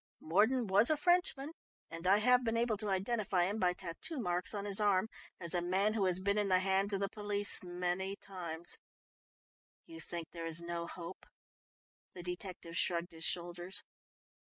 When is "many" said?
7.61-8.15